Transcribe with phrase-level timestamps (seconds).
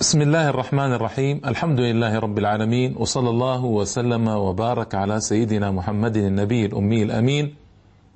[0.00, 6.16] بسم الله الرحمن الرحيم الحمد لله رب العالمين وصلى الله وسلم وبارك على سيدنا محمد
[6.16, 7.54] النبي الأمي الأمين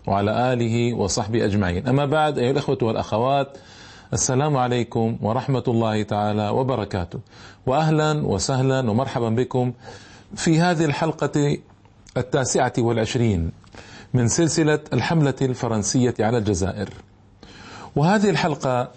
[0.07, 3.59] وعلى آله وصحبه أجمعين أما بعد أيها الأخوة والأخوات
[4.13, 7.19] السلام عليكم ورحمة الله تعالى وبركاته
[7.67, 9.73] وأهلا وسهلا ومرحبا بكم
[10.37, 11.59] في هذه الحلقة
[12.17, 13.53] التاسعة والعشرين
[14.15, 16.89] من سلسلة الحملة الفرنسية على الجزائر
[17.97, 18.89] وهذه الحلقة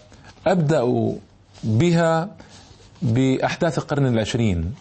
[0.48, 1.14] أبدأ
[1.64, 2.30] بها
[3.04, 4.74] بأحداث القرن العشرين.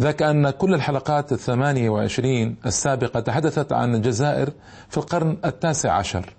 [0.00, 4.50] ذاك أن كل الحلقات الثمانية وعشرين السابقة تحدثت عن الجزائر
[4.88, 6.34] في القرن التاسع عشر.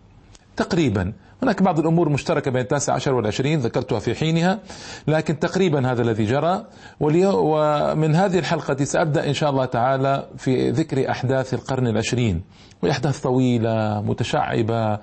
[0.56, 1.14] تقريبا.
[1.44, 4.60] هناك بعض الأمور مشتركة بين التاسع عشر والعشرين ذكرتها في حينها
[5.08, 6.66] لكن تقريبا هذا الذي جرى.
[7.00, 12.42] ومن هذه الحلقة سأبدأ إن شاء الله تعالى في ذكر أحداث القرن العشرين.
[12.84, 15.00] وأحداث طويلة متشعبة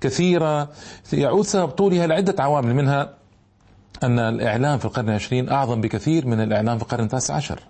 [0.00, 0.68] كثيرة
[1.12, 3.21] يعود سبب طولها لعدة عوامل منها
[4.04, 7.60] أن الإعلام في القرن العشرين أعظم بكثير من الإعلام في القرن التاسع عشر.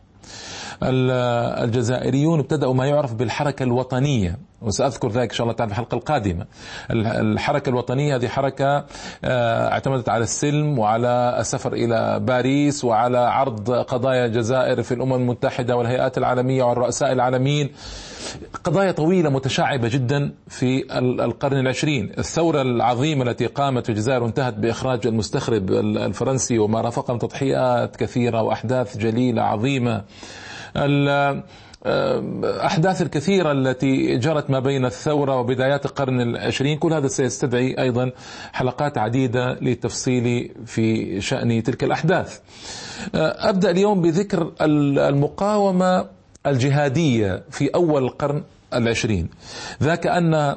[0.85, 4.39] الجزائريون ابتدأوا ما يعرف بالحركة الوطنية.
[4.63, 6.47] وسأذكر ذلك إن شاء الله تعالى في الحلقة القادمة.
[6.91, 8.85] الحركة الوطنية هذه حركة
[9.25, 16.19] اعتمدت على السلم وعلى السفر إلى باريس وعلى عرض قضايا الجزائر في الأمم المتحدة والهيئات
[16.19, 17.71] العالمية والرؤساء العالميين
[18.65, 22.13] قضايا طويلة متشعبة جدا في القرن العشرين.
[22.19, 28.43] الثورة العظيمة التي قامت في الجزائر وانتهت بإخراج المستخرب الفرنسي وما رافقه من تضحيات كثيرة
[28.43, 30.03] وأحداث جليلة عظيمة.
[31.87, 38.11] الأحداث الكثيرة التي جرت ما بين الثورة وبدايات القرن العشرين كل هذا سيستدعي أيضا
[38.53, 42.39] حلقات عديدة للتفصيل في شأن تلك الأحداث.
[43.15, 46.07] أبدأ اليوم بذكر المقاومة
[46.47, 48.43] الجهادية في أول القرن
[48.75, 49.29] العشرين.
[49.83, 50.57] ذاك أن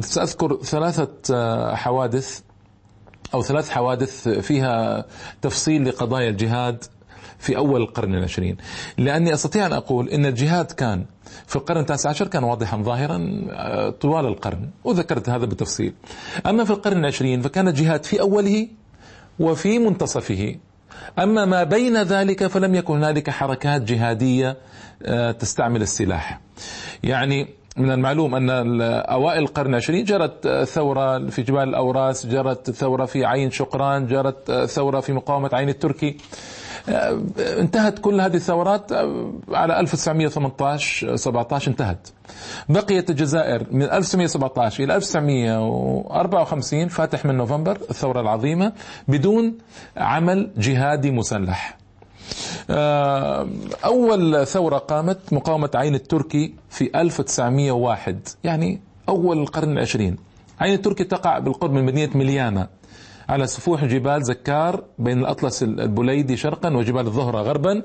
[0.00, 1.10] سأذكر ثلاثة
[1.74, 2.40] حوادث
[3.34, 5.04] أو ثلاث حوادث فيها
[5.42, 6.84] تفصيل لقضايا الجهاد
[7.38, 8.56] في أول القرن العشرين.
[8.98, 11.04] لأني أستطيع أن أقول أن الجهاد كان
[11.46, 13.40] في القرن التاسع عشر كان واضحا ظاهرا
[14.00, 15.94] طوال القرن وذكرت هذا بالتفصيل.
[16.46, 18.68] أما في القرن العشرين فكان الجهاد في أوله
[19.38, 20.56] وفي منتصفه.
[21.18, 24.56] أما ما بين ذلك فلم يكن هنالك حركات جهادية
[25.38, 26.40] تستعمل السلاح.
[27.04, 33.24] يعني من المعلوم أن أوائل القرن العشرين جرت ثورة في جبال الأوراس جرت ثورة في
[33.24, 36.16] عين شقران جرت ثورة في مقاومة عين التركي.
[37.38, 38.92] انتهت كل هذه الثورات
[39.48, 42.08] على 1918 17 انتهت.
[42.68, 48.72] بقيت الجزائر من 1917 إلى 1954 فاتح من نوفمبر الثورة العظيمة
[49.08, 49.58] بدون
[49.96, 51.76] عمل جهادي مسلح.
[53.84, 60.16] أول ثورة قامت مقاومة عين التركي في 1901 يعني أول القرن العشرين.
[60.60, 62.66] عين التركي تقع بالقرب من مدينة مليانة
[63.28, 67.82] على سفوح جبال زكار بين الأطلس البوليدي شرقا وجبال الظهرة غربا.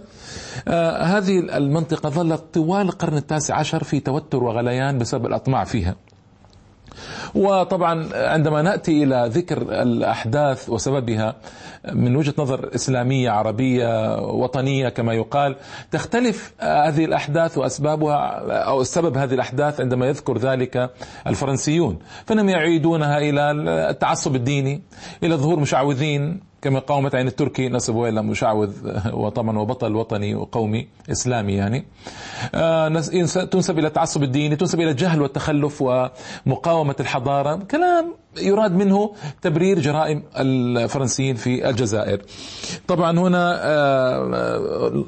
[0.67, 5.95] آه هذه المنطقة ظلت طوال القرن التاسع عشر في توتر وغليان بسبب الأطماع فيها.
[7.35, 11.35] وطبعا عندما نأتي إلى ذكر الأحداث وسببها
[11.93, 15.55] من وجهة نظر إسلامية عربية وطنية كما يقال
[15.91, 18.17] تختلف هذه الأحداث وأسبابها
[18.63, 20.89] أو سبب هذه الأحداث عندما يذكر ذلك
[21.27, 21.99] الفرنسيون.
[22.25, 23.51] فإنهم يعيدونها إلى
[23.89, 24.81] التعصب الديني
[25.23, 28.71] إلى ظهور مشعوذين كما قاومة عين التركي نسبوا إلى مشعوذ
[29.21, 31.85] وطبعا وبطل وطني وقومي إسلامي يعني.
[33.51, 37.55] تنسب إلى التعصب الديني تنسب إلى الجهل والتخلف ومقاومة الحضارة.
[37.55, 42.21] كلام يراد منه تبرير جرائم الفرنسيين في الجزائر.
[42.87, 43.59] طبعا هنا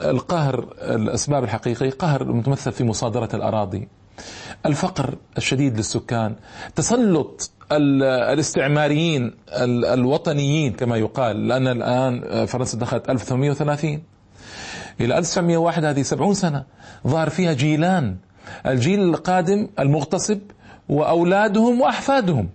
[0.10, 3.88] القهر الأسباب الحقيقية قهر متمثل في مصادرة الأراضي.
[4.66, 6.36] الفقر الشديد للسكان
[6.76, 9.32] تسلط الاستعماريين
[9.94, 11.48] الوطنيين كما يقال.
[11.48, 14.04] لأن الآن فرنسا دخلت 1830
[15.02, 16.64] إلى 1901 هذه 70 سنة
[17.08, 18.16] ظهر فيها جيلان.
[18.68, 20.40] الجيل القادم المغتصب
[20.90, 22.50] وأولادهم وأحفادهم.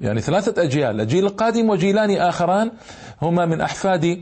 [0.00, 2.70] يعني ثلاثة أجيال الجيل القادم وجيلان آخران
[3.22, 4.20] هما من أحفاد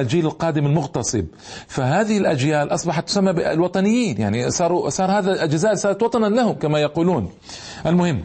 [0.00, 1.24] الجيل القادم المغتصب.
[1.66, 4.20] فهذه الأجيال أصبحت تسمى بالوطنيين.
[4.20, 7.30] يعني صاروا صار هذا الجزائر صارت وطنا لهم كما يقولون.
[7.86, 8.24] المهم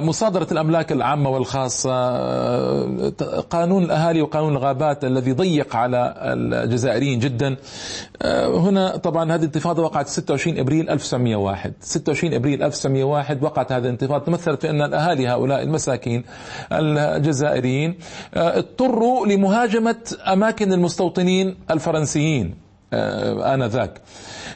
[0.00, 1.92] مصادرة الأملاك العامة والخاصة
[3.40, 7.56] قانون الأهالي وقانون الغابات الذي ضيق على الجزائريين جدا.
[8.24, 14.24] هنا طبعا هذه الانتفاضة وقعت 26 إبريل 1901 26 إبريل 1901 وقعت هذه الانتفاضة.
[14.24, 16.24] تمثلت في أن الأهالي هؤلاء المساكين
[16.72, 17.94] الجزائريين
[18.34, 19.96] اضطروا لمهاجمة
[20.32, 22.61] أماكن المستوطنين الفرنسيين.
[23.54, 24.00] آنذاك.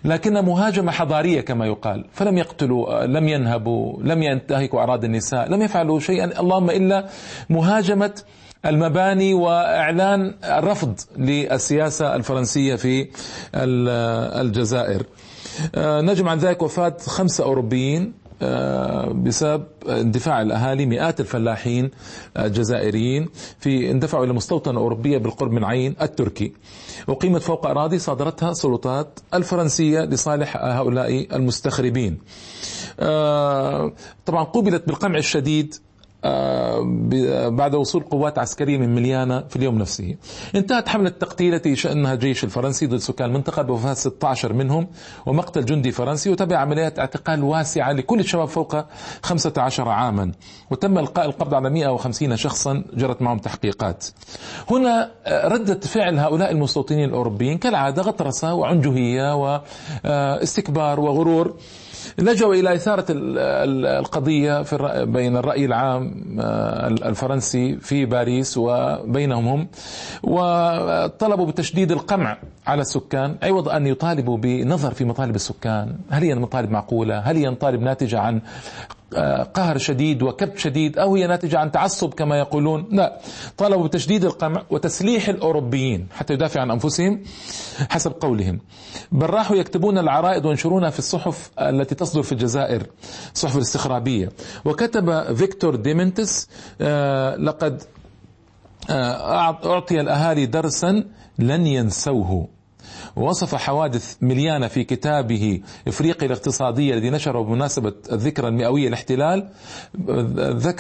[0.04, 2.04] لكن مهاجمة حضارية كما يقال.
[2.12, 6.40] فلم يقتلوا لم ينهبوا لم ينتهكوا أعراض النساء لم يفعلوا شيئا.
[6.40, 7.06] اللهم إلا
[7.50, 8.22] مهاجمة
[8.66, 13.08] المباني وإعلان الرفض للسياسة الفرنسية في
[13.54, 15.02] الجزائر.
[15.78, 18.25] نجم عن ذلك وفاة خمسة أوروبيين.
[19.12, 21.90] بسبب اندفاع الأهالي مئات الفلاحين
[22.38, 23.28] الجزائريين
[23.58, 26.52] في اندفعوا إلى مستوطنه اوروبيه بالقرب من عين التركي
[27.08, 32.18] أقيمت فوق أراضي صادرتها السلطات الفرنسية لصالح هؤلاء المستخربين.
[34.26, 35.74] طبعا قوبلت بالقمع الشديد
[37.50, 40.14] بعد وصول قوات عسكرية من مليانة في اليوم نفسه.
[40.55, 44.87] انتهت حملة التقتيل التي شأنها الجيش الفرنسي ضد سكان المنطقة بوفاة 16 منهم
[45.26, 48.76] ومقتل جندي فرنسي وتبع عمليات اعتقال واسعة لكل الشباب فوق
[49.23, 50.32] 15 عاما.
[50.70, 54.06] وتم إلقاء القبض على 150 شخصا جرت معهم تحقيقات.
[54.70, 59.34] هنا ردة فعل هؤلاء المستوطنين الأوروبيين كالعادة غطرسة وعنجهية
[60.05, 61.56] واستكبار وغرور.
[62.18, 69.68] لجوا إلى إثارة القضية في بين الرأي العام آه، الفرنسي في باريس وبينهم هم
[70.22, 76.70] وطلبوا بتشديد القمع على السكان عوض أن يطالبوا بنظر في مطالب السكان، هل هي مطالب
[76.70, 78.40] معقولة؟ هل هي مطالب ناتجة عن
[79.55, 82.88] قهر شديد وكبت شديد أو هي ناتجة عن تعصب كما يقولون.
[82.91, 83.20] لا
[83.56, 87.23] طالبوا بتشديد القمع وتسليح الأوروبيين حتى يدافع عن أنفسهم
[87.91, 88.61] حسب قولهم.
[89.12, 92.87] بل راحوا يكتبون العرائض وينشرونها في الصحف التي تصدر في الجزائر
[93.35, 94.32] الصحف الاستخرابية.
[94.64, 96.48] وكتب فيكتور ديمونتس
[96.81, 97.82] آه، لقد
[98.91, 101.05] آه، أعطي الأهالي درسا
[101.38, 102.56] لن ينسوه.
[103.17, 109.49] ووصف حوادث مليانة في كتابه إفريقيا الاقتصادية الذي نشره بمناسبة الذكرى المئوية الاحتلال.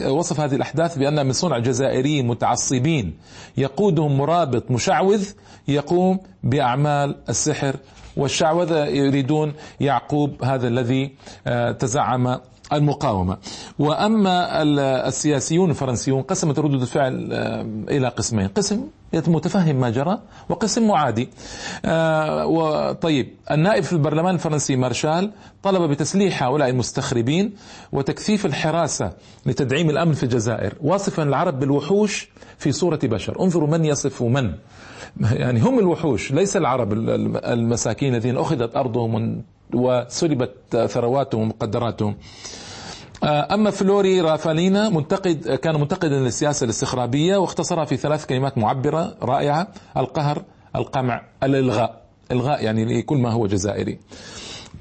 [0.06, 3.14] وصف هذه الأحداث بأنها من صنع جزائريين متعصبين.
[3.56, 5.28] يقودهم مرابط مشعوذ
[5.68, 7.76] يقوم بأعمال السحر
[8.16, 11.10] والشعوذة يريدون يعقوب هذا الذي
[11.46, 12.38] آه، تزعم
[12.72, 13.36] المقاومة.
[13.78, 14.62] وأما
[15.08, 18.48] السياسيون الفرنسيون قسمت ردود الفعل آه، إلى قسمين.
[18.48, 20.18] قسم متفهم ما جرى
[20.48, 21.28] وقسم معادي.
[21.84, 25.32] آه، وطيب النائب في البرلمان الفرنسي مارشال
[25.62, 27.54] طلب بتسليح هؤلاء المستخربين
[27.92, 29.12] وتكثيف الحراسة
[29.46, 33.40] لتدعيم الأمن في الجزائر واصفا العرب بالوحوش في صورة بشر.
[33.40, 34.52] انظروا من يصف من.
[35.20, 36.92] يعني هم الوحوش ليس العرب
[37.44, 39.42] المساكين الذين أخذت أرضهم
[39.74, 42.16] وسلبت ثرواتهم ومقدراتهم.
[43.24, 49.16] أما فلوري رافالينا منتقد كان منتقدا للسياسة الاستخرابية واختصرها في ثلاث كلمات معبرة.
[49.22, 50.42] رائعة القهر
[50.76, 52.02] القمع الإلغاء.
[52.32, 53.98] إلغاء يعني كل ما هو جزائري.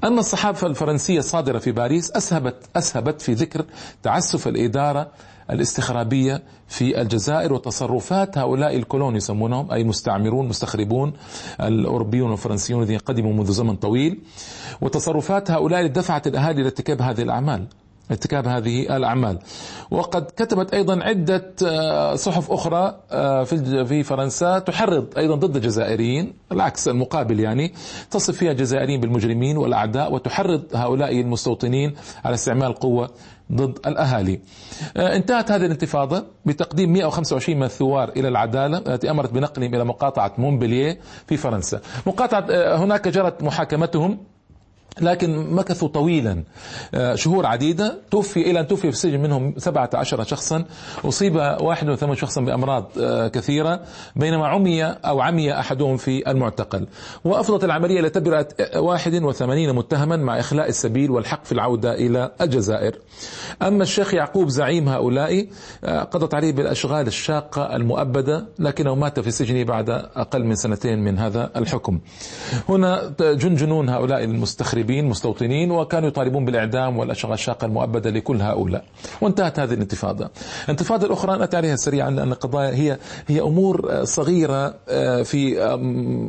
[0.04, 3.64] أما الصحافة الفرنسية الصادرة في باريس أسهبت أسهبت في ذكر
[4.02, 5.10] تعسف الإدارة
[5.50, 11.12] الاستخرابية في الجزائر وتصرفات هؤلاء الكولون يسمونهم أي مستعمرون مستخربون
[11.60, 14.20] الأوروبيون والفرنسيون الذين قدموا منذ زمن طويل
[14.80, 17.66] وتصرفات هؤلاء دفعت الأهالي لارتكاب هذه الأعمال.
[18.10, 19.38] ارتكاب هذه الأعمال.
[19.90, 26.88] وقد كتبت أيضا عدة آه، صحف أخرى آه، في فرنسا تحرض أيضا ضد الجزائريين العكس
[26.88, 27.72] المقابل يعني
[28.10, 31.94] تصف فيها الجزائريين بالمجرمين والأعداء وتحرض هؤلاء المستوطنين
[32.24, 33.10] على استعمال القوة
[33.52, 34.40] ضد الأهالي.
[34.96, 40.32] آه، انتهت هذه الانتفاضة بتقديم 125 من الثوار إلى العدالة التي أمرت بنقلهم إلى مقاطعة
[40.38, 41.80] مونبلييه في فرنسا.
[42.06, 44.18] مقاطعة هناك جرت محاكمتهم
[45.00, 46.42] لكن مكثوا طويلا.
[46.94, 47.98] آه، شهور عديدة.
[48.10, 50.64] توفي إلى أن توفي في السجن منهم 17 شخصا.
[51.04, 53.80] أصيب 81 شخصا بأمراض آه، كثيرة.
[54.16, 56.86] بينما عمي أو عمي أحدهم في المعتقل.
[57.24, 58.48] وأفضت العملية إلى تبرئة
[58.78, 62.98] 81 متهما مع إخلاء السبيل والحق في العودة إلى الجزائر.
[63.62, 65.46] أما الشيخ يعقوب زعيم هؤلاء
[65.84, 71.18] آه، قضت عليه بالأشغال الشاقة المؤبدة لكنه مات في سجنه بعد أقل من سنتين من
[71.18, 72.00] هذا الحكم.
[72.68, 74.85] هنا جنجنون هؤلاء المستخربين.
[74.86, 78.84] مغربيين مستوطنين وكانوا يطالبون بالإعدام والأشغال الشاقة المؤبدة لكل هؤلاء.
[79.20, 80.30] وانتهت هذه الانتفاضة.
[80.64, 85.56] الانتفاضة الأخرى نأتي عليها سريعا لأن القضايا هي هي أمور صغيرة آه، في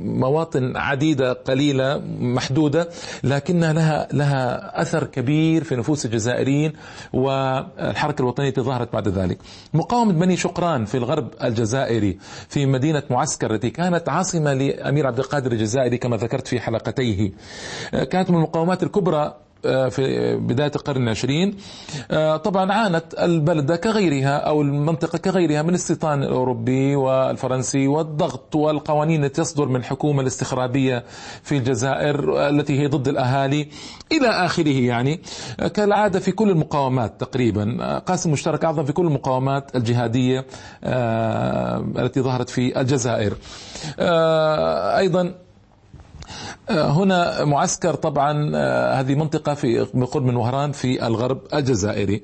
[0.04, 2.90] مواطن عديدة قليلة محدودة
[3.24, 6.74] لكنها لها لها أثر كبير في نفوس الجزائريين
[7.14, 9.38] والحركة الوطنية التي ظهرت بعد ذلك.
[9.74, 12.18] مقاومة بني شقران في الغرب الجزائري
[12.50, 17.32] في مدينة معسكر التي كانت عاصمة لأمير عبد القادر الجزائري كما ذكرت في حلقتيه
[17.94, 19.34] آه، كانت من المقاومات الكبرى
[19.66, 21.58] آه، في بداية القرن العشرين.
[22.12, 29.42] آه، طبعا عانت البلدة كغيرها أو المنطقة كغيرها من الاستيطان الأوروبي والفرنسي والضغط والقوانين التي
[29.42, 31.04] تصدر من الحكومة الاستخرابية
[31.44, 33.68] في الجزائر التي هي ضد الأهالي
[34.12, 35.22] إلى آخره يعني.
[35.60, 37.98] آه، كالعادة في كل المقاومات تقريبا.
[38.00, 40.46] قاسم مشترك أعظم في كل المقاومات الجهادية
[40.84, 43.34] التي ظهرت في الجزائر.
[44.98, 45.47] أيضا
[46.70, 48.56] هنا معسكر طبعا
[49.00, 49.80] هذه منطقة في
[50.12, 52.24] قرب من وهران في الغرب الجزائري.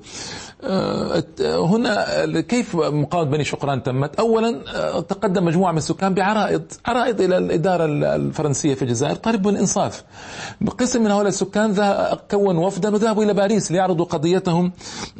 [0.64, 7.22] آه، هنا كيف مقاومة بني شقران تمت؟ أولا آه، تقدم مجموعة من السكان بعرائض عرائض
[7.22, 10.04] إلى الإدارة الفرنسية في الجزائر طالبوا الإنصاف.
[10.78, 11.76] قسم من هؤلاء السكان
[12.32, 14.72] كون وفدا وذهبوا إلى باريس ليعرضوا قضيتهم.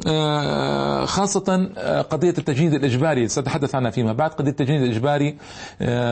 [0.06, 1.70] آه، خاصة
[2.10, 4.30] قضية التجنيد الإجباري سأتحدث عنها فيما بعد.
[4.30, 5.36] قضية التجنيد الإجباري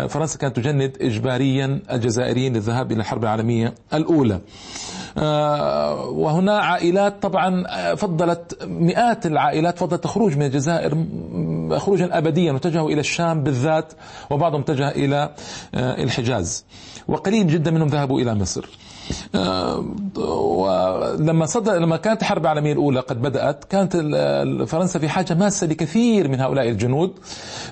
[0.08, 4.40] فرنسا كانت تجند إجباريا الجزائريين للذهاب إلى الحرب العالمية الأولى.
[5.18, 11.06] آه، وهنا عائلات طبعا آه، فضلت مئات العائلات فضلت تخرج من الجزائر
[11.78, 13.92] خروجا ابديا واتجهوا إلى الشام بالذات
[14.30, 15.30] وبعضهم اتجه إلى
[15.74, 16.64] آه، الحجاز.
[17.08, 18.68] وقليل جدا منهم ذهبوا إلى مصر.
[20.16, 23.96] ولما صدر لما كانت الحرب العالمية الأولى قد بدأت كانت
[24.68, 27.12] فرنسا في حاجة ماسة لكثير من هؤلاء الجنود.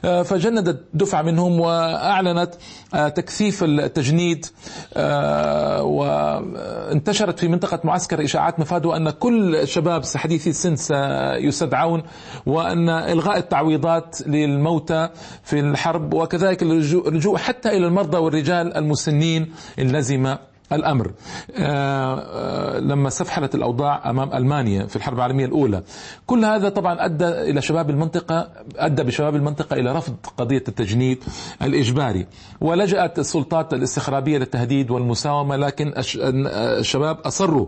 [0.05, 2.55] آه، فجندت دفعه منهم وأعلنت
[2.95, 4.47] آه، تكثيف التجنيد.
[4.95, 12.03] آه، وانتشرت في منطقة معسكر إشاعات مفاده أن كل الشباب حديثي السن سيستدعون
[12.47, 15.09] وأن إلغاء التعويضات للموتى
[15.45, 21.11] في الحرب وكذلك اللجوء حتى إلى المرضى والرجال المسنين اللزمه الأمر.
[21.57, 25.83] آه، آه، لما استفحلت الأوضاع أمام ألمانيا في الحرب العالمية الأولى
[26.27, 31.25] كل هذا طبعا أدى إلى شباب المنطقة أدى بشباب المنطقة إلى رفض قضية التجنيد
[31.63, 32.27] الإجباري.
[32.61, 37.67] ولجأت السلطات الاستخرابية للتهديد والمساومة لكن الشباب أصروا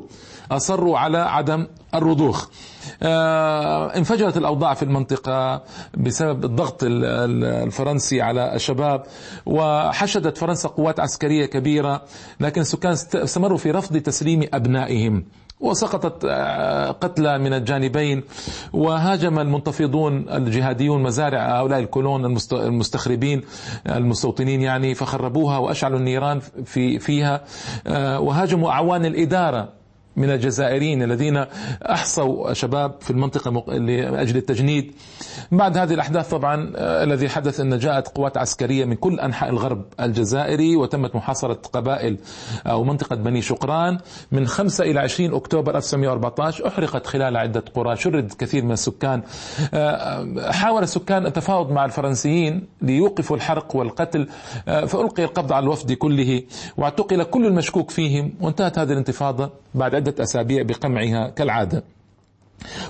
[0.51, 2.49] أصروا على عدم الرضوخ.
[3.97, 5.63] انفجرت الأوضاع في المنطقة
[5.97, 9.03] بسبب الضغط الفرنسي على الشباب
[9.47, 12.03] وحشدت فرنسا قوات عسكرية كبيرة
[12.41, 15.25] لكن السكان استمروا في رفض تسليم أبنائهم.
[15.61, 18.23] وسقطت آه، قتلى من الجانبين
[18.73, 23.43] وهاجم المنتفضون الجهاديون مزارع هؤلاء الكولون المستخربين
[23.89, 27.45] المستوطنين يعني فخربوها وأشعلوا النيران في فيها
[27.87, 29.82] آه، وهاجموا أعوان الإدارة.
[30.17, 31.45] من الجزائريين الذين
[31.91, 34.95] أحصوا شباب في المنطقة لأجل التجنيد.
[35.53, 39.85] بعد هذه الأحداث طبعا آه، الذي حدث أن جاءت قوات عسكرية من كل أنحاء الغرب
[40.01, 42.19] الجزائري وتمت محاصرة قبائل
[42.67, 43.99] أو منطقة بني شقران.
[44.33, 49.23] من 5 إلى 20 أكتوبر 1914 أحرقت خلال عدة قرى شرد كثير من السكان.
[49.75, 54.29] آه، حاول السكان التفاوض مع الفرنسيين ليوقفوا الحرق والقتل.
[54.69, 56.43] آه، فألقي القبض على الوفد كله
[56.77, 58.35] واعتقل كل المشكوك فيهم.
[58.41, 59.51] وانتهت هذه الانتفاضة.
[59.75, 61.85] بعد عدة أسابيع بقمعها كالعادة.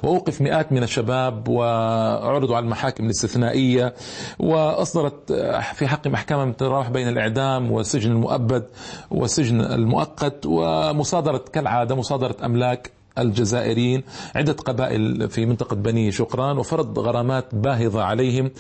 [0.03, 3.95] وأوقف مئات من الشباب وعرضوا على المحاكم الاستثنائية.
[4.39, 5.33] وأصدرت
[5.75, 8.67] في حقهم أحكام تتراوح بين الإعدام والسجن المؤبد
[9.11, 10.47] والسجن المؤقت.
[10.47, 14.03] ومصادرة كالعادة مصادرة أملاك الجزائريين
[14.35, 18.51] عدة قبائل في منطقة بني شقران وفرض غرامات باهظة عليهم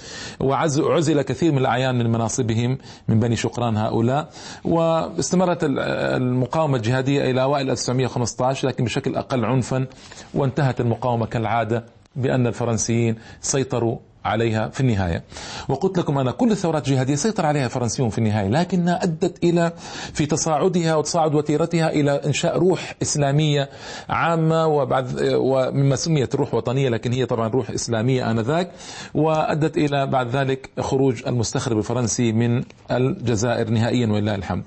[0.40, 2.78] وعزل كثير من الأعيان من مناصبهم
[3.08, 4.30] من بني شقران هؤلاء.
[4.64, 9.86] واستمرت المقاومة الجهادية إلى أوائل 1915 لكن بشكل أقل عنفا
[10.34, 11.84] وانتهت المقاومة كالعادة
[12.16, 15.24] بأن الفرنسيين سيطروا عليها في النهاية.
[15.68, 19.72] وقلت لكم أنا كل الثورات الجهادية سيطر عليها الفرنسيون في النهاية لكنها أدت إلى
[20.14, 23.68] في تصاعدها وتصاعد وتيرتها إلى إنشاء روح إسلامية
[24.08, 28.70] عامة وبعد ومما سميت روح وطنية لكن هي طبعا روح إسلامية آنذاك
[29.14, 34.64] وأدت إلى بعد ذلك خروج المستخرب الفرنسي من الجزائر نهائيا ولله الحمد.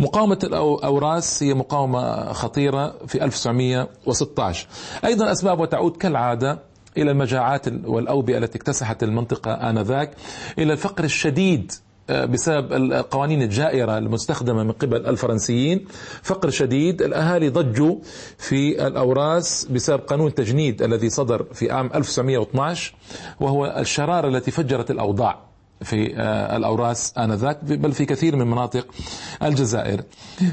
[0.00, 4.66] مقاومة الأوراس هي مقاومة خطيرة في 1916
[5.04, 6.58] أيضا أسباب وتعود كالعادة
[7.02, 10.10] إلى المجاعات والأوبئة التي اكتسحت المنطقة آنذاك
[10.58, 11.72] إلى الفقر الشديد
[12.10, 15.84] آه، بسبب القوانين الجائرة المستخدمة من قبل الفرنسيين.
[16.22, 17.96] فقر شديد الأهالي ضجوا
[18.38, 22.94] في الأوراس بسبب قانون التجنيد الذي صدر في عام 1912
[23.40, 25.47] وهو الشرارة التي فجرت الأوضاع.
[25.82, 28.86] في آه، الأوراس آنذاك بل في كثير من مناطق
[29.42, 30.00] الجزائر.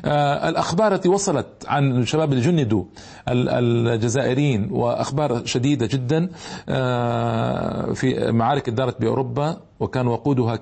[0.06, 2.84] آه، الأخبار التي وصلت عن الشباب اللي جندوا
[3.30, 6.30] الجزائريين وأخبار شديدة جدا
[6.70, 10.56] آه، في معارك دارت بأوروبا وكان وقودها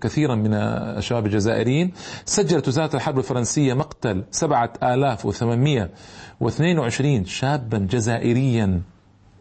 [0.00, 1.92] كثيرا من الشباب الجزائريين.
[2.24, 8.82] سجلت وزارة الحرب الفرنسية مقتل 7822 شابا جزائريا.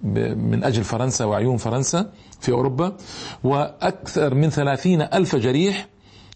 [0.04, 2.12] من أجل فرنسا وعيون فرنسا
[2.42, 2.98] في أوروبا
[3.44, 5.88] وأكثر من ثلاثين ألف جريح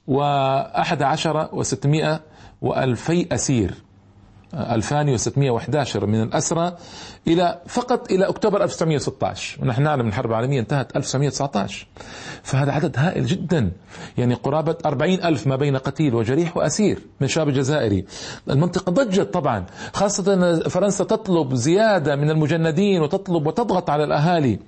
[0.08, 2.20] وأحد عشر وستمائة
[2.62, 3.74] وألفي أسير.
[4.54, 6.76] 2611 من الأسرى
[7.28, 11.88] إلى فقط إلى أكتوبر 1916 ونحن نعلم الحرب العالمية انتهت 1919
[12.44, 13.72] فهذا عدد هائل جدا.
[14.18, 18.06] يعني قرابة 40 ألف ما بين قتيل وجريح وأسير من الشعب الجزائري.
[18.50, 24.60] المنطقة ضجت طبعا خاصة فرنسا تطلب زيادة من المجندين وتطلب وتضغط على الأهالي.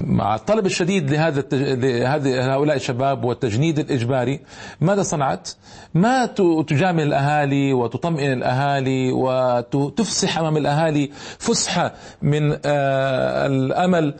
[0.00, 1.44] مع الطلب الشديد لهذا.
[1.52, 4.40] لهذه هؤلاء الشباب والتجنيد الإجباري
[4.80, 5.50] ماذا صنعت؟
[5.94, 6.26] ما
[6.66, 14.14] تجامل الأهالي وتطمئن الأهالي وتفسح أمام الأهالي فسحة من آه، الأمل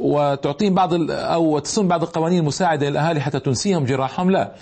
[0.00, 4.52] وتعطيهم بعض أو تسن بعض القوانين المساعدة للأهالي حتى تنسيهم جراحهم؟ لا.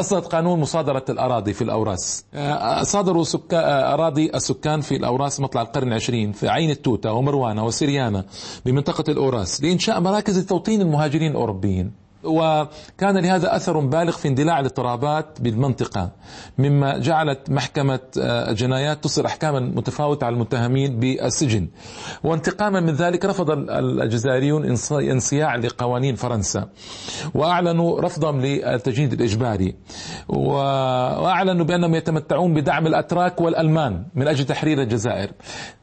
[0.00, 2.24] أصدرت قانون مصادرة الأراضي في الأوراس.
[2.34, 8.24] آه، صادروا سكا أراضي السكان في الأوراس مطلع القرن العشرين في عين التوتة ومروانة وسريانة
[8.66, 12.03] بمنطقة الأوراس لإنشاء مراكز لتوطين المهاجرين الأوروبيين.
[12.24, 16.10] وكان لهذا أثر بالغ في اندلاع الاضطرابات بالمنطقة
[16.58, 21.68] مما جعلت محكمة آه، جنايات تصدر أحكاما متفاوتة على المتهمين بالسجن.
[22.24, 26.68] وانتقاما من ذلك رفض الجزائريون انصياع لقوانين فرنسا
[27.34, 29.74] وأعلنوا رفضهم للتجنيد الإجباري.
[30.28, 35.30] وأعلنوا بأنهم يتمتعون بدعم الأتراك والألمان من أجل تحرير الجزائر.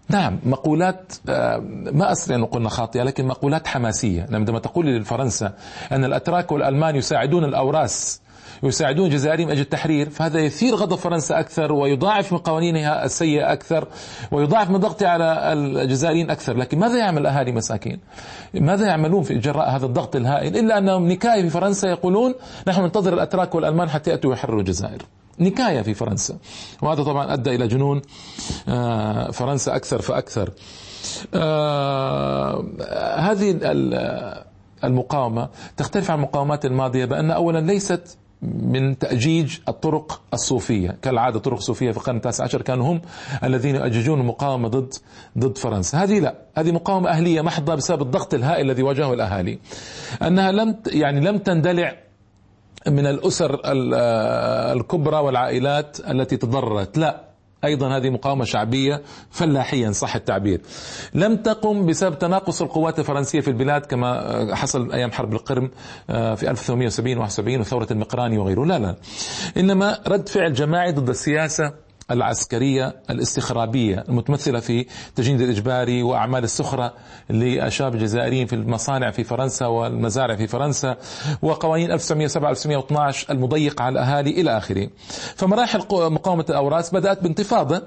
[0.10, 1.58] نعم مقولات آه،
[1.92, 4.28] ما أستطيع أن قلنا خاطئة لكن مقولات حماسية.
[4.32, 5.54] عندما تقول لفرنسا
[5.92, 8.22] أن الأتراك والألمان يساعدون الأوراس
[8.64, 13.88] يساعدون الجزائريين من أجل التحرير فهذا يثير غضب فرنسا أكثر ويضاعف من قوانينها السيئة أكثر
[14.32, 16.58] ويضاعف من ضغطها على الجزائريين أكثر.
[16.58, 18.00] لكن ماذا يعمل الاهالي مساكين؟
[18.54, 22.34] ماذا يعملون في جراء هذا الضغط الهائل؟ إلا أنهم نكاية في فرنسا يقولون
[22.68, 25.06] نحن ننتظر الأتراك والألمان حتى يأتوا ويحرروا الجزائر.
[25.42, 26.38] نكاية في فرنسا.
[26.82, 28.02] وهذا طبعا أدى إلى جنون
[28.68, 30.50] آه، فرنسا أكثر فأكثر.
[31.34, 32.66] آه،
[33.18, 33.60] هذه
[34.84, 40.98] المقاومة تختلف عن المقاومات الماضية بأن أولا ليست من تأجيج الطرق الصوفية.
[41.02, 43.02] كالعادة طرق صوفية في القرن التاسع عشر كانوا هم
[43.44, 44.94] الذين يؤججون المقاومة ضد
[45.38, 46.04] ضد فرنسا.
[46.04, 46.36] هذه لا.
[46.56, 49.60] هذه مقاومة أهلية محضة بسبب الضغط الهائل الذي واجهه الأهالي.
[50.22, 51.96] أنها لم يعني لم تندلع
[52.88, 53.62] من الأسر
[54.74, 56.98] الكبرى والعائلات التي تضررت.
[56.98, 57.22] لا
[57.64, 60.62] أيضا هذه مقاومة شعبية فلاحية إن صح التعبير.
[61.14, 65.72] لم تقم بسبب تناقص القوات الفرنسية في البلاد كما حصل أيام حرب القرم
[66.10, 68.66] آه، في 1870 71 وثورة المقراني وغيره.
[68.66, 68.96] لا لا.
[69.58, 71.74] إنما رد فعل جماعي ضد السياسة
[72.12, 76.94] العسكرية الاستخرابية المتمثلة في تجنيد الإجباري وأعمال السخرة
[77.30, 80.98] للشباب الجزائريين في المصانع في فرنسا والمزارع في فرنسا
[81.42, 84.90] وقوانين 1907 1912 المضيقة على الأهالي إلى آخره.
[85.36, 87.82] فمراحل مقاومة الأوراس بدأت بانتفاضة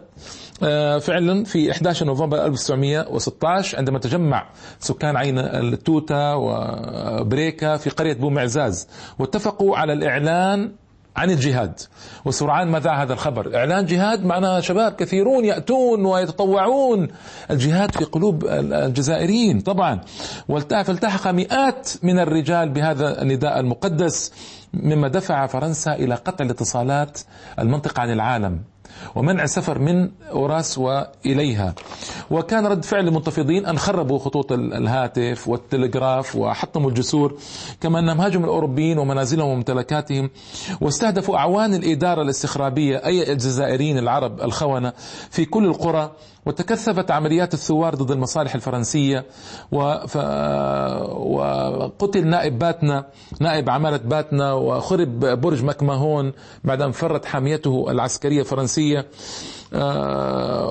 [0.62, 4.50] آه، فعلا في 11 نوفمبر 1916 عندما تجمع
[4.80, 10.72] سكان عين التوتة وبريكا في قرية بومعزاز واتفقوا على الإعلان
[11.16, 11.80] عن الجهاد.
[12.24, 13.56] وسرعان ما ذاع هذا الخبر.
[13.56, 17.08] إعلان جهاد معناها شباب كثيرون يأتون ويتطوعون.
[17.50, 20.00] الجهاد في قلوب الجزائريين طبعا.
[20.70, 24.32] فالتحق مئات من الرجال بهذا النداء المقدس
[24.74, 27.20] مما دفع فرنسا إلى قطع الاتصالات
[27.58, 28.73] المنطقة عن العالم.
[29.14, 31.74] ومنع السفر من أوراس وإليها.
[32.30, 37.36] وكان رد فعل المنتفضين أن خربوا خطوط الهاتف والتلغراف وحطموا الجسور
[37.80, 40.30] كما أنهم هاجموا الأوروبيين ومنازلهم وممتلكاتهم
[40.80, 44.92] واستهدفوا أعوان الإدارة الاستخرابية أي الجزائريين العرب الخونة
[45.30, 46.12] في كل القرى
[46.46, 49.24] وتكثفت عمليات الثوار ضد المصالح الفرنسية
[51.24, 53.06] وقتل نائب باتنا
[53.40, 56.32] نائب عمالة باتنا وخرب برج مكمهون
[56.64, 59.06] بعد أن فرت حاميته العسكرية الفرنسية.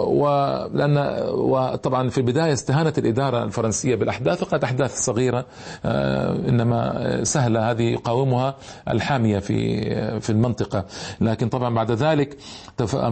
[0.03, 0.97] ولأن
[1.29, 5.45] وطبعا في البداية استهانت الإدارة الفرنسية بالأحداث وقالت أحداث صغيرة
[5.85, 7.71] آه، إنما سهلة.
[7.71, 8.55] هذه يقاومها
[8.89, 9.83] الحامية في
[10.19, 10.85] في المنطقة.
[11.21, 12.37] لكن طبعا بعد ذلك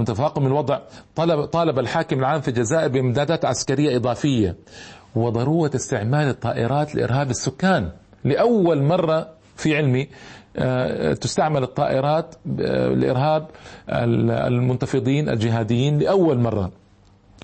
[0.05, 0.79] تفاقم الوضع
[1.15, 4.55] طلب طالب الحاكم العام في الجزائر بإمدادات عسكرية إضافية
[5.15, 7.89] وضرورة استعمال الطائرات لإرهاب السكان
[8.23, 10.01] لأول مرة في علمي.
[10.01, 10.07] آه،
[11.21, 13.47] تستعمل الطائرات آه، لإرهاب
[13.89, 16.71] المنتفضين الجهاديين لأول مرة.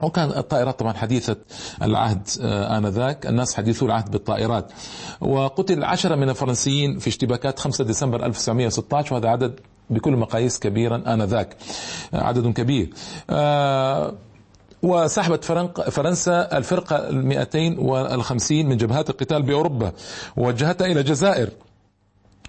[0.01, 1.35] وكان الطائرات طبعا حديثة
[1.81, 3.25] العهد آه، آنذاك.
[3.27, 4.71] الناس حديثو العهد بالطائرات.
[5.21, 11.55] وقتل عشرة من الفرنسيين في اشتباكات 5 ديسمبر 1916 وهذا عدد بكل مقاييس كبيرا آنذاك.
[12.13, 12.89] عدد كبير.
[14.83, 15.43] وسحبت
[15.89, 19.91] فرنسا الفرقة 250 من جبهات القتال بأوروبا
[20.37, 21.49] ووجهتها إلى الجزائر.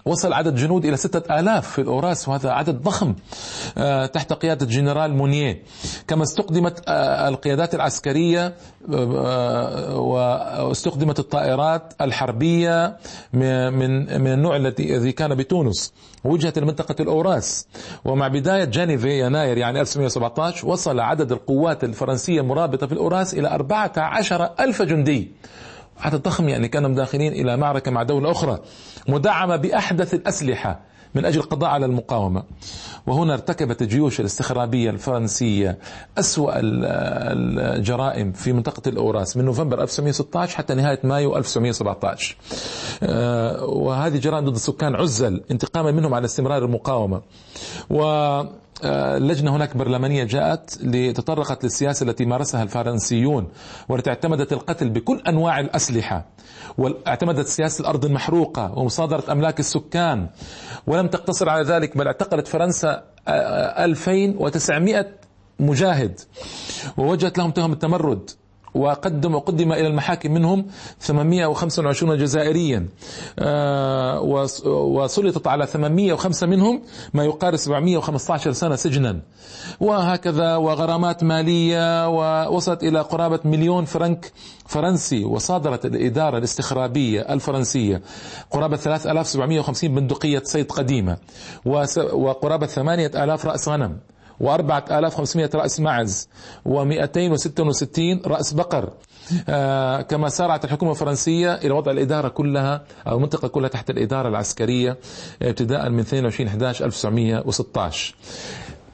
[0.04, 3.14] وصل عدد جنود إلى ستة آلاف في الأوراس وهذا عدد ضخم
[3.78, 5.62] آه، تحت قيادة جنرال مونيه.
[6.08, 8.54] كما استخدمت آه، القيادات العسكرية
[8.94, 9.96] آه،
[10.60, 12.96] واستخدمت الطائرات الحربية
[13.32, 13.72] من
[14.22, 15.92] من النوع الذي كان بتونس
[16.24, 17.66] وجهت لمنطقة الأوراس.
[18.04, 24.50] ومع بداية جانيفي يناير يعني 1917 وصل عدد القوات الفرنسية المرابطة في الأوراس إلى 14
[24.60, 25.32] ألف جندي.
[26.00, 28.58] عدد ضخم يعني كانوا داخلين إلى معركة مع دولة أخرى
[29.08, 30.80] مدعمة بأحدث الأسلحة
[31.14, 32.42] من أجل القضاء على المقاومة.
[33.06, 35.78] وهنا ارتكبت الجيوش الاستخرابية الفرنسية
[36.18, 42.36] أسوأ الجرائم في منطقة الأوراس من نوفمبر 1916 حتى نهاية مايو 1917
[43.02, 47.20] آه، وهذه جرائم ضد سكان عزل انتقاما منهم على استمرار المقاومة.
[47.90, 48.02] و
[48.84, 53.48] اللجنة هناك برلمانية جاءت لتطرقت للسياسة التي مارسها الفرنسيون
[53.88, 56.26] والتي اعتمدت القتل بكل أنواع الأسلحة
[56.78, 60.26] واعتمدت سياسة الأرض المحروقة ومصادرة أملاك السكان
[60.86, 65.06] ولم تقتصر على ذلك بل اعتقلت فرنسا 2900
[65.60, 66.20] مجاهد
[66.96, 68.30] ووجهت لهم تهم التمرد.
[68.78, 70.66] وقدم وقدم إلى المحاكم منهم
[71.00, 72.88] 825 جزائريا.
[73.38, 74.20] آه،
[74.66, 76.82] وسلطت على 805 منهم
[77.14, 79.20] ما يقارب 715 سنة سجنا.
[79.80, 84.32] وهكذا وغرامات مالية ووصلت إلى قرابة مليون فرنك
[84.66, 88.02] فرنسي وصادرت الإدارة الاستخرابية الفرنسية
[88.50, 91.16] قرابة 3750 بندقية صيد قديمة
[92.12, 93.98] وقرابة 8000 رأس غنم.
[94.42, 96.28] و4500 رأس معز
[96.68, 98.90] و266 رأس بقر.
[99.48, 104.96] آه كما سارعت الحكومة الفرنسية إلى وضع الإدارة كلها أو المنطقة كلها تحت الإدارة العسكرية
[105.42, 108.14] ابتداء من 22 11 1916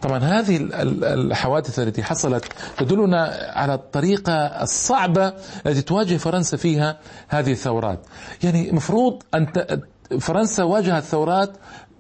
[0.03, 0.57] طبعا هذه
[1.03, 2.45] الحوادث التي حصلت
[2.79, 5.33] تدلنا على الطريقة الصعبة
[5.67, 7.99] التي تواجه فرنسا فيها هذه الثورات.
[8.43, 9.47] يعني مفروض أن
[10.21, 11.51] فرنسا واجهت ثورات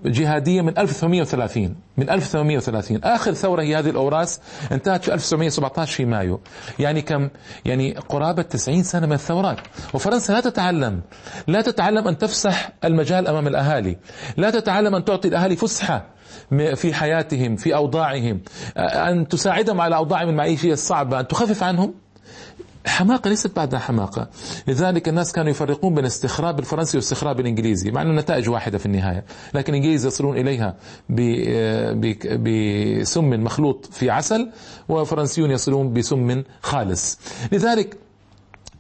[0.07, 4.41] جهادية من 1830 من 1830 آخر ثورة هي هذه الأوراس
[4.73, 6.41] انتهت في 1917 في مايو.
[6.79, 7.29] يعني كم؟
[7.65, 9.59] يعني قرابة 90 سنة من الثورات.
[9.95, 11.01] وفرنسا لا تتعلم.
[11.47, 13.97] لا تتعلم أن تفسح المجال أمام الأهالي.
[14.37, 16.07] لا تتعلم أن تعطي الأهالي فسحة
[16.75, 18.41] في حياتهم في أوضاعهم.
[18.77, 21.95] أن تساعدهم على أوضاعهم المعيشية الصعبة أن تخفف عنهم.
[22.87, 24.29] حماقة ليست بعدها حماقة.
[24.69, 29.25] لذلك الناس كانوا يفرقون بين الاستخراب الفرنسي والاستخراب الإنجليزي مع ان النتائج واحدة في النهاية.
[29.55, 30.77] لكن الإنجليز يصلون إليها
[32.39, 34.51] بسم مخلوط في عسل
[34.89, 37.19] وفرنسيون يصلون بسم خالص.
[37.53, 37.97] لذلك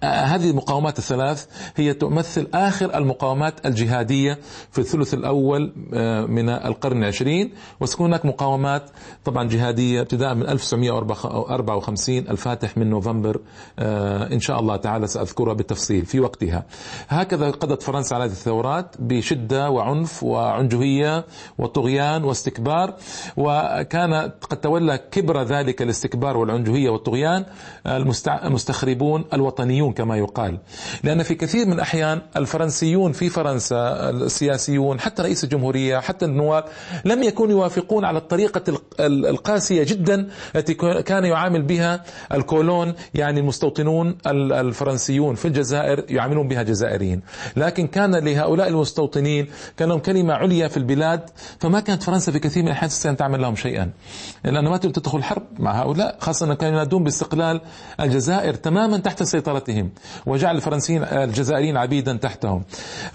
[0.04, 4.38] هذه المقاومات الثلاث هي تمثل آخر المقاومات الجهادية
[4.70, 7.52] في الثلث الأول آه، من القرن العشرين.
[7.80, 8.90] وستكون هناك مقاومات
[9.24, 13.40] طبعا جهادية ابتداء من 1954 الفاتح من نوفمبر
[13.78, 16.64] آه، إن شاء الله تعالى سأذكرها بالتفصيل في وقتها.
[17.08, 21.24] هكذا قضت فرنسا على هذه الثورات بشدة وعنف وعنجهية
[21.58, 22.94] وطغيان واستكبار.
[23.36, 24.14] وكان
[24.50, 27.44] قد تولى كبر ذلك الاستكبار والعنجهية والطغيان
[28.44, 30.58] المستخربون الوطنيون كما يقال.
[31.02, 36.64] لأن في كثير من الأحيان الفرنسيون في فرنسا السياسيون حتى رئيس الجمهورية حتى النواب
[37.04, 45.34] لم يكونوا يوافقون على الطريقة القاسية جدا التي كان يعامل بها الكولون يعني المستوطنون الفرنسيون
[45.34, 47.22] في الجزائر يعاملون بها جزائريين.
[47.56, 51.30] لكن كان لهؤلاء المستوطنين كان لهم كلمة عليا في البلاد
[51.60, 53.90] فما كانت فرنسا في كثير من الأحيان تستطيع تعمل لهم شيئا.
[54.44, 57.60] لأنه ما تدخل حرب مع هؤلاء خاصة أنهم كانوا ينادون باستقلال
[58.00, 59.83] الجزائر تماما تحت سيطرتهم.
[59.84, 59.90] عليهم
[60.26, 62.64] وجعل الفرنسيين الجزائريين عبيدا تحتهم.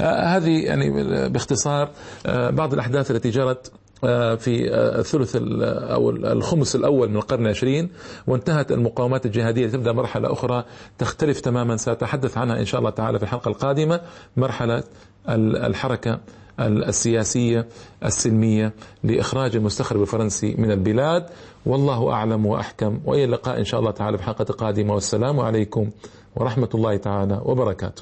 [0.01, 0.89] آه، هذه يعني
[1.29, 1.89] باختصار
[2.25, 3.71] آه، بعض الأحداث التي جرت
[4.03, 7.89] آه، في الثلث أو الخمس الأول من القرن العشرين
[8.27, 10.63] وانتهت المقاومات الجهادية تبدا مرحلة أخرى
[10.97, 14.01] تختلف تماما سأتحدث عنها إن شاء الله تعالى في الحلقة القادمة
[14.37, 14.83] مرحلة
[15.29, 16.19] الحركة
[16.59, 17.67] السياسية
[18.05, 21.25] السلمية لإخراج المستخرب الفرنسي من البلاد.
[21.65, 22.99] والله أعلم وأحكم.
[23.05, 25.89] وإلى اللقاء إن شاء الله تعالى في حلقه قادمه والسلام عليكم
[26.35, 27.93] ورحمة الله تعالى وبركاته.